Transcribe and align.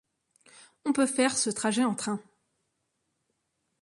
On 0.83 0.93
peut 0.93 1.05
faire 1.05 1.37
ce 1.37 1.51
trajet 1.51 1.83
en 1.83 1.93
train. 1.93 2.19